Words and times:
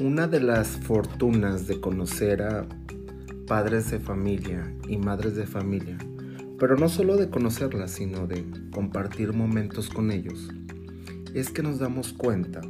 Una 0.00 0.26
de 0.26 0.40
las 0.40 0.66
fortunas 0.70 1.68
de 1.68 1.80
conocer 1.80 2.42
a 2.42 2.66
padres 3.46 3.92
de 3.92 4.00
familia 4.00 4.74
y 4.88 4.96
madres 4.96 5.36
de 5.36 5.46
familia, 5.46 5.96
pero 6.58 6.76
no 6.76 6.88
solo 6.88 7.16
de 7.16 7.30
conocerlas, 7.30 7.92
sino 7.92 8.26
de 8.26 8.44
compartir 8.72 9.32
momentos 9.32 9.88
con 9.90 10.10
ellos, 10.10 10.50
es 11.32 11.50
que 11.50 11.62
nos 11.62 11.78
damos 11.78 12.12
cuenta 12.12 12.60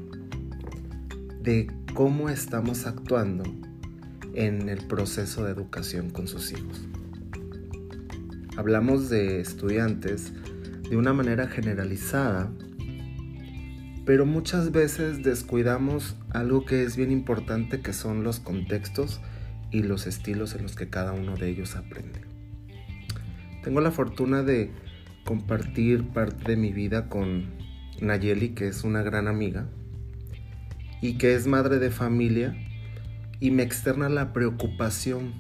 de 1.41 1.71
cómo 1.95 2.29
estamos 2.29 2.87
actuando 2.87 3.45
en 4.35 4.69
el 4.69 4.87
proceso 4.87 5.45
de 5.45 5.53
educación 5.53 6.11
con 6.11 6.29
sus 6.29 6.53
hijos. 6.53 6.83
Hablamos 8.59 9.09
de 9.09 9.41
estudiantes 9.41 10.31
de 10.91 10.99
una 10.99 11.15
manera 11.15 11.47
generalizada, 11.47 12.53
pero 14.05 14.27
muchas 14.27 14.71
veces 14.71 15.23
descuidamos 15.23 16.17
algo 16.31 16.65
que 16.65 16.83
es 16.83 16.97
bien 16.97 17.11
importante 17.11 17.81
que 17.81 17.93
son 17.93 18.23
los 18.23 18.39
contextos 18.41 19.21
y 19.71 19.83
los 19.83 20.07
estilos 20.07 20.55
en 20.55 20.63
los 20.63 20.77
que 20.77 20.91
cada 20.91 21.13
uno 21.13 21.37
de 21.37 21.49
ellos 21.49 21.75
aprende. 21.75 22.21
Tengo 23.63 23.81
la 23.81 23.91
fortuna 23.91 24.43
de 24.43 24.71
compartir 25.25 26.07
parte 26.09 26.53
de 26.53 26.57
mi 26.57 26.73
vida 26.73 27.09
con 27.09 27.47
Nayeli, 28.01 28.51
que 28.51 28.69
es 28.69 28.85
una 28.85 29.03
gran 29.03 29.27
amiga 29.27 29.67
y 31.01 31.15
que 31.15 31.35
es 31.35 31.47
madre 31.47 31.79
de 31.79 31.91
familia 31.91 32.55
y 33.41 33.51
me 33.51 33.63
externa 33.63 34.09
la 34.11 34.33
preocupación 34.33 35.35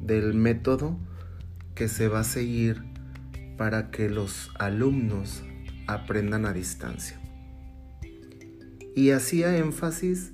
del 0.00 0.34
método 0.34 0.98
que 1.74 1.88
se 1.88 2.08
va 2.08 2.20
a 2.20 2.24
seguir 2.24 2.82
para 3.56 3.90
que 3.90 4.08
los 4.08 4.50
alumnos 4.58 5.44
aprendan 5.86 6.46
a 6.46 6.52
distancia. 6.52 7.19
Y 8.94 9.10
hacía 9.10 9.56
énfasis 9.56 10.32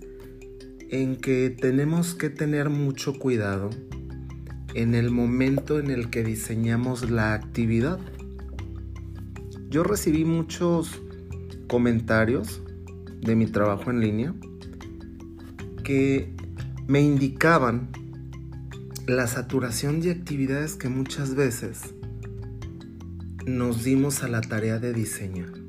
en 0.91 1.17
que 1.17 1.51
tenemos 1.51 2.15
que 2.15 2.31
tener 2.31 2.71
mucho 2.71 3.19
cuidado 3.19 3.71
en 4.75 4.95
el 4.95 5.11
momento 5.11 5.79
en 5.79 5.91
el 5.91 6.11
que 6.11 6.23
diseñamos 6.23 7.11
la 7.11 7.33
actividad. 7.33 7.99
Yo 9.69 9.83
recibí 9.83 10.25
muchos 10.25 11.03
comentarios 11.69 12.63
de 13.21 13.35
mi 13.35 13.47
trabajo 13.47 13.91
en 13.91 14.01
línea 14.01 14.35
que 15.83 16.33
me 16.87 17.01
indicaban 17.01 17.91
la 19.07 19.27
saturación 19.27 20.01
de 20.01 20.11
actividades 20.11 20.75
que 20.75 20.89
muchas 20.89 21.35
veces 21.35 21.95
nos 23.47 23.85
dimos 23.85 24.23
a 24.23 24.29
la 24.29 24.41
tarea 24.41 24.79
de 24.79 24.93
diseñar. 24.93 25.66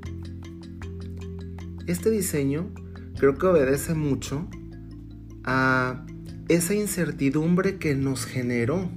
Este 1.88 2.12
diseño 2.12 2.70
creo 3.18 3.38
que 3.38 3.48
obedece 3.48 3.94
mucho 3.94 4.48
a 5.46 6.06
esa 6.50 6.76
incertidumbre 6.76 7.78
que 7.78 7.96
nos 7.96 8.26
generó 8.26 8.90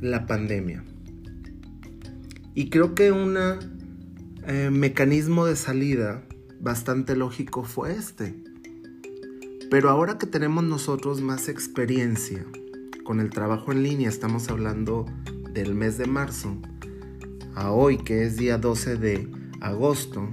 la 0.00 0.26
pandemia. 0.26 0.84
Y 2.54 2.70
creo 2.70 2.96
que 2.96 3.12
un 3.12 3.36
eh, 4.46 4.70
mecanismo 4.72 5.46
de 5.46 5.54
salida 5.54 6.24
bastante 6.60 7.14
lógico 7.14 7.62
fue 7.62 7.92
este. 7.94 8.34
Pero 9.70 9.90
ahora 9.90 10.18
que 10.18 10.26
tenemos 10.26 10.64
nosotros 10.64 11.20
más 11.20 11.48
experiencia 11.48 12.44
con 13.04 13.20
el 13.20 13.30
trabajo 13.30 13.70
en 13.70 13.84
línea, 13.84 14.08
estamos 14.08 14.48
hablando 14.48 15.06
del 15.52 15.76
mes 15.76 15.98
de 15.98 16.06
marzo, 16.06 16.56
a 17.54 17.70
hoy 17.70 17.98
que 17.98 18.24
es 18.24 18.36
día 18.36 18.58
12 18.58 18.96
de 18.96 19.30
agosto, 19.60 20.28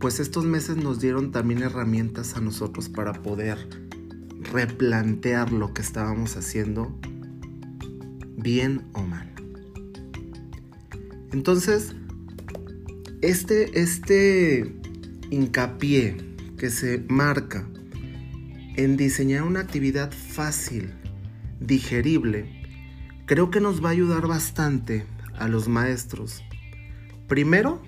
pues 0.00 0.18
estos 0.18 0.46
meses 0.46 0.78
nos 0.78 0.98
dieron 0.98 1.30
también 1.30 1.62
herramientas 1.62 2.34
a 2.36 2.40
nosotros 2.40 2.88
para 2.88 3.12
poder 3.12 3.58
replantear 4.50 5.52
lo 5.52 5.74
que 5.74 5.82
estábamos 5.82 6.38
haciendo, 6.38 6.98
bien 8.36 8.86
o 8.94 9.02
mal. 9.02 9.30
Entonces, 11.32 11.94
este, 13.20 13.78
este 13.78 14.74
hincapié 15.30 16.16
que 16.56 16.70
se 16.70 17.04
marca 17.08 17.68
en 18.76 18.96
diseñar 18.96 19.42
una 19.42 19.60
actividad 19.60 20.10
fácil, 20.12 20.94
digerible, 21.60 22.62
creo 23.26 23.50
que 23.50 23.60
nos 23.60 23.84
va 23.84 23.90
a 23.90 23.92
ayudar 23.92 24.26
bastante 24.26 25.04
a 25.38 25.46
los 25.46 25.68
maestros. 25.68 26.42
Primero, 27.28 27.82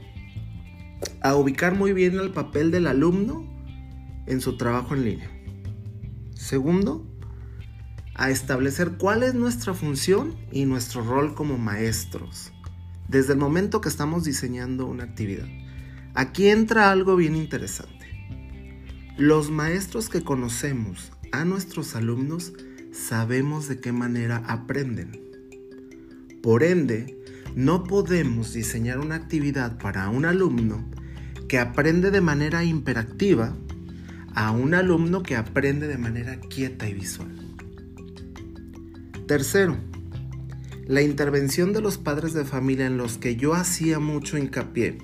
a 1.22 1.36
ubicar 1.36 1.74
muy 1.74 1.92
bien 1.92 2.18
el 2.18 2.32
papel 2.32 2.70
del 2.70 2.86
alumno 2.86 3.46
en 4.26 4.40
su 4.40 4.56
trabajo 4.56 4.94
en 4.94 5.04
línea. 5.04 5.30
Segundo, 6.34 7.06
a 8.14 8.30
establecer 8.30 8.92
cuál 8.98 9.22
es 9.22 9.34
nuestra 9.34 9.72
función 9.72 10.34
y 10.50 10.64
nuestro 10.64 11.02
rol 11.02 11.34
como 11.34 11.58
maestros, 11.58 12.52
desde 13.08 13.34
el 13.34 13.38
momento 13.38 13.80
que 13.80 13.88
estamos 13.88 14.24
diseñando 14.24 14.86
una 14.86 15.04
actividad. 15.04 15.46
Aquí 16.14 16.48
entra 16.48 16.90
algo 16.90 17.16
bien 17.16 17.36
interesante. 17.36 17.92
Los 19.16 19.50
maestros 19.50 20.08
que 20.08 20.22
conocemos 20.22 21.12
a 21.30 21.44
nuestros 21.44 21.94
alumnos 21.94 22.52
sabemos 22.92 23.68
de 23.68 23.80
qué 23.80 23.92
manera 23.92 24.42
aprenden. 24.46 25.20
Por 26.42 26.64
ende, 26.64 27.18
no 27.54 27.84
podemos 27.84 28.52
diseñar 28.52 28.98
una 28.98 29.14
actividad 29.14 29.78
para 29.78 30.08
un 30.08 30.24
alumno 30.24 30.84
que 31.52 31.58
aprende 31.58 32.10
de 32.10 32.22
manera 32.22 32.64
imperactiva 32.64 33.54
a 34.34 34.52
un 34.52 34.72
alumno 34.72 35.22
que 35.22 35.36
aprende 35.36 35.86
de 35.86 35.98
manera 35.98 36.40
quieta 36.40 36.88
y 36.88 36.94
visual. 36.94 37.28
Tercero, 39.28 39.76
la 40.86 41.02
intervención 41.02 41.74
de 41.74 41.82
los 41.82 41.98
padres 41.98 42.32
de 42.32 42.46
familia 42.46 42.86
en 42.86 42.96
los 42.96 43.18
que 43.18 43.36
yo 43.36 43.52
hacía 43.52 43.98
mucho 43.98 44.38
hincapié 44.38 44.96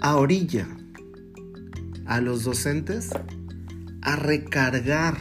a 0.00 0.14
orilla 0.14 0.68
a 2.06 2.20
los 2.20 2.44
docentes 2.44 3.10
a 4.02 4.14
recargar 4.14 5.16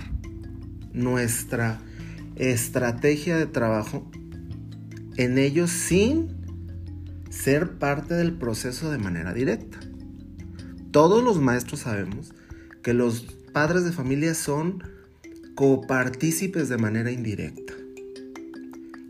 nuestra 0.94 1.82
estrategia 2.36 3.38
de 3.38 3.48
trabajo 3.48 4.08
en 5.16 5.40
ellos 5.40 5.72
sin 5.72 6.37
ser 7.30 7.78
parte 7.78 8.14
del 8.14 8.34
proceso 8.34 8.92
de 8.92 8.98
manera 8.98 9.34
directa. 9.34 9.80
Todos 10.92 11.24
los 11.24 11.40
maestros 11.40 11.82
sabemos 11.82 12.34
que 12.82 12.94
los 12.94 13.22
padres 13.54 13.84
de 13.84 13.92
familia 13.92 14.34
son 14.34 14.84
copartícipes 15.56 16.70
de 16.70 16.78
manera 16.78 17.12
indirecta. 17.12 17.74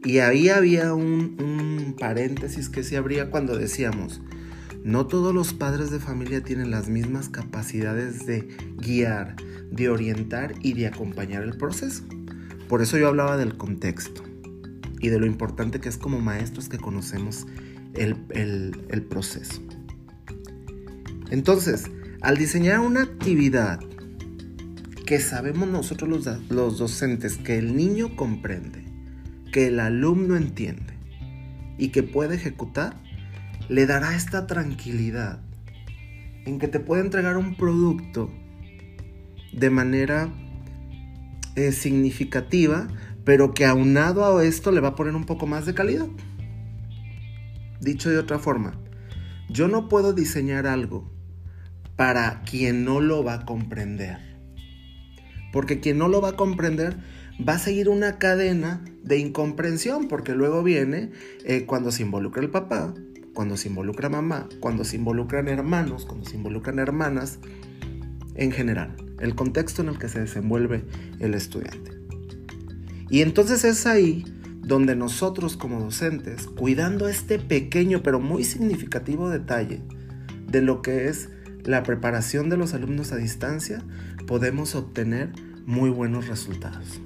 Y 0.03 0.19
ahí 0.19 0.49
había 0.49 0.93
un, 0.93 1.95
paréntesis 1.99 2.69
que 2.69 2.83
se 2.83 2.95
abría 2.95 3.29
cuando 3.29 3.57
decíamos, 3.57 4.21
no 4.83 5.07
todos 5.07 5.33
los 5.33 5.53
padres 5.53 5.91
de 5.91 5.99
familia 5.99 6.43
tienen 6.43 6.71
las 6.71 6.87
mismas 6.87 7.27
capacidades 7.27 8.25
de 8.25 8.47
guiar, 8.77 9.35
de 9.71 9.89
orientar 9.89 10.53
y 10.61 10.73
de 10.73 10.87
acompañar 10.87 11.43
el 11.43 11.57
proceso. 11.57 12.03
Por 12.69 12.81
eso 12.81 12.97
yo 12.97 13.07
hablaba 13.07 13.35
del 13.35 13.57
contexto 13.57 14.23
y 14.99 15.09
de 15.09 15.19
lo 15.19 15.25
importante 15.25 15.79
que 15.79 15.89
es 15.89 15.97
como 15.97 16.21
maestros 16.21 16.69
que 16.69 16.77
conocemos 16.77 17.45
el, 17.97 19.05
proceso. 19.09 19.61
Entonces, 21.29 21.85
al 22.21 22.37
diseñar 22.37 22.79
una 22.79 23.03
actividad 23.03 23.79
que 25.05 25.19
sabemos 25.19 25.67
nosotros 25.67 26.25
los, 26.49 26.77
docentes 26.77 27.37
que 27.37 27.57
el 27.57 27.75
niño 27.75 28.15
comprende, 28.15 28.83
que 29.51 29.67
el 29.67 29.79
alumno 29.79 30.35
entiende 30.35 30.93
y 31.77 31.89
que 31.89 32.03
puede 32.03 32.35
ejecutar, 32.35 33.01
le 33.69 33.85
dará 33.85 34.15
esta 34.15 34.47
tranquilidad 34.47 35.41
en 36.45 36.59
que 36.59 36.67
te 36.67 36.79
puede 36.79 37.01
entregar 37.01 37.37
un 37.37 37.55
producto 37.55 38.31
de 39.53 39.69
manera 39.69 40.29
eh, 41.55 41.71
significativa, 41.71 42.87
pero 43.25 43.53
que 43.53 43.65
aunado 43.65 44.37
a 44.37 44.45
esto 44.45 44.71
le 44.71 44.79
va 44.79 44.89
a 44.89 44.95
poner 44.95 45.15
un 45.15 45.25
poco 45.25 45.47
más 45.47 45.65
de 45.65 45.73
calidad. 45.73 46.07
Dicho 47.81 48.09
de 48.09 48.17
otra 48.17 48.39
forma, 48.39 48.79
yo 49.49 49.67
no 49.67 49.87
puedo 49.87 50.13
diseñar 50.13 50.67
algo 50.67 51.11
para 51.95 52.41
quien 52.41 52.85
no 52.85 53.01
lo 53.01 53.23
va 53.23 53.33
a 53.33 53.45
comprender. 53.45 54.17
Porque 55.51 55.79
quien 55.79 55.97
no 55.97 56.07
lo 56.07 56.21
va 56.21 56.29
a 56.29 56.35
comprender 56.35 56.97
va 57.47 57.53
a 57.53 57.59
seguir 57.59 57.89
una 57.89 58.17
cadena 58.17 58.83
de 59.03 59.17
incomprensión, 59.17 60.07
porque 60.07 60.33
luego 60.33 60.63
viene 60.63 61.11
eh, 61.45 61.65
cuando 61.65 61.91
se 61.91 62.03
involucra 62.03 62.41
el 62.41 62.49
papá, 62.49 62.93
cuando 63.33 63.57
se 63.57 63.69
involucra 63.69 64.09
mamá, 64.09 64.49
cuando 64.59 64.83
se 64.83 64.95
involucran 64.95 65.47
hermanos, 65.47 66.05
cuando 66.05 66.25
se 66.25 66.35
involucran 66.35 66.79
hermanas, 66.79 67.39
en 68.35 68.51
general, 68.51 68.95
el 69.19 69.35
contexto 69.35 69.81
en 69.81 69.89
el 69.89 69.97
que 69.97 70.09
se 70.09 70.19
desenvuelve 70.19 70.83
el 71.19 71.33
estudiante. 71.33 71.91
Y 73.09 73.21
entonces 73.21 73.63
es 73.63 73.85
ahí 73.87 74.25
donde 74.67 74.97
nosotros 74.97 75.55
como 75.55 75.79
docentes, 75.79 76.45
cuidando 76.47 77.07
este 77.07 77.39
pequeño 77.39 78.03
pero 78.03 78.19
muy 78.19 78.43
significativo 78.43 79.29
detalle 79.29 79.81
de 80.45 80.61
lo 80.61 80.81
que 80.81 81.07
es 81.07 81.29
la 81.63 81.83
preparación 81.83 82.49
de 82.49 82.57
los 82.57 82.73
alumnos 82.73 83.13
a 83.13 83.15
distancia, 83.15 83.81
podemos 84.27 84.75
obtener 84.75 85.31
muy 85.65 85.89
buenos 85.89 86.27
resultados. 86.27 87.01